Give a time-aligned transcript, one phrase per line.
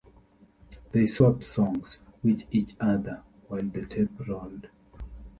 [0.93, 4.67] They swapped songs with each other, while the tape rolled.